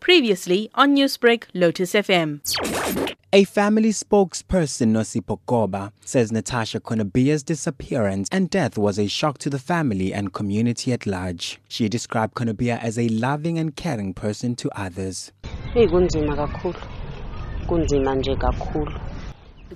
[0.00, 2.40] Previously on Newsbreak, Lotus FM.
[3.32, 9.48] A family spokesperson, Nosipho Goba, says Natasha Conabeer's disappearance and death was a shock to
[9.50, 11.60] the family and community at large.
[11.68, 15.30] She described Conabeer as a loving and caring person to others.
[15.74, 16.74] eyi kunzima kakhulu
[17.66, 18.92] kunzima nje kakhulu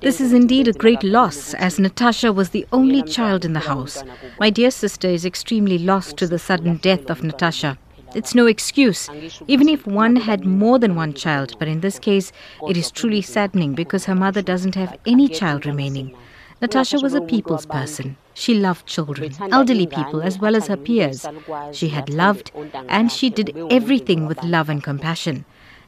[0.00, 4.02] This is indeed a great loss, as Natasha was the only child in the house.
[4.40, 7.78] My dear sister is extremely lost to the sudden death of Natasha.
[8.14, 9.08] It's no excuse,
[9.48, 12.32] even if one had more than one child, but in this case,
[12.68, 16.16] it is truly saddening because her mother doesn't have any child remaining.
[16.60, 18.16] Natasha was a people's person.
[18.32, 21.26] She loved children, elderly people, as well as her peers.
[21.72, 22.52] She had loved,
[22.88, 25.44] and she did everything with love and compassion.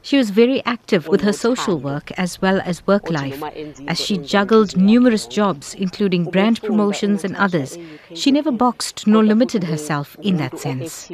[0.07, 3.43] She was very active with her social work as well as work life,
[3.89, 7.77] as she juggled numerous jobs, including brand promotions and others.
[8.13, 11.11] She never boxed nor limited herself in that sense.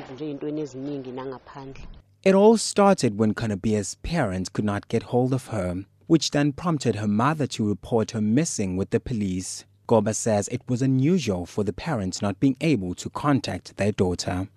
[2.23, 6.97] It all started when Conabeer's parents could not get hold of her, which then prompted
[6.97, 9.65] her mother to report her missing with the police.
[9.89, 14.49] Goba says it was unusual for the parents not being able to contact their daughter.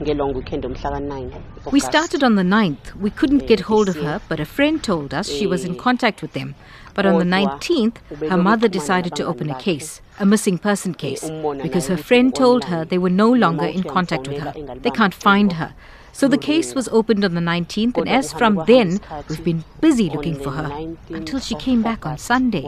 [0.00, 2.42] Ukuqala ukubona ukuthi khona inkinga ekhona kwaqala nge-long weekend omhla ka-9 We started on the
[2.42, 2.94] 9th.
[2.96, 6.22] We couldn't get hold of her, but a friend told us she was in contact
[6.22, 6.54] with them.
[6.94, 7.96] But on the 19th,
[8.30, 11.24] her mother decided to open a case, a missing person case,
[11.62, 14.52] because her friend told her they were no longer in contact with her.
[14.82, 15.74] They can't find her.
[16.12, 20.08] So the case was opened on the 19th, and as from then, we've been busy
[20.08, 20.70] looking for her
[21.10, 22.64] until she came back on Sunday.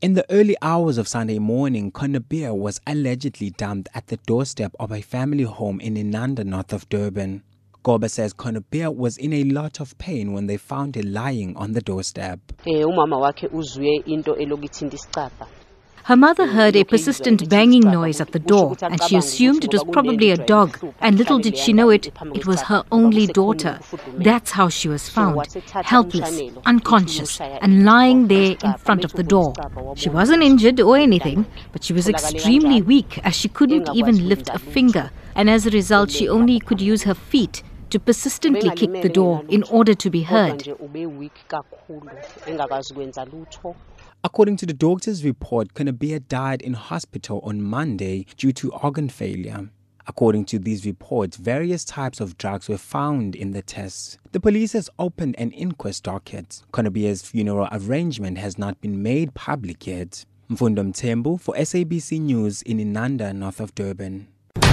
[0.00, 4.92] In the early hours of Sunday morning, Conabeer was allegedly dumped at the doorstep of
[4.92, 7.42] a family home in Inanda, north of Durban.
[7.84, 11.72] Goba says Conabeer was in a lot of pain when they found her lying on
[11.72, 12.38] the doorstep.
[16.10, 18.32] Umama wakhe uzwe into eloku ithinta isicabha Her mother heard a persistent banging noise at
[18.32, 20.78] the door, and she assumed it was probably a dog.
[21.00, 23.78] And little did she know it, it was her only daughter.
[24.16, 25.46] That's how she was found,
[25.84, 29.52] helpless, unconscious, and lying there in front of the door.
[29.96, 34.48] She wasn't injured or anything, but she was extremely weak as she couldn't even lift
[34.48, 35.10] a finger.
[35.34, 39.44] And as a result, she only could use her feet to persistently kick the door
[39.48, 40.54] in order to be heard.
[40.54, 42.10] nje ube weak kakhulu
[42.46, 43.74] engakwazi kwenza lutho
[44.22, 49.68] According to the doctor's report, Conabeer died in hospital on Monday due to organ failure.
[50.08, 54.18] According to these reports, various types of drugs were found in the tests.
[54.32, 56.62] The police has opened an inquest docket.
[56.72, 60.24] Conabeer's funeral arrangement has not been made public yet.
[60.50, 64.26] Mfundo Mthembu for SABC News in Inanda, north of Durban.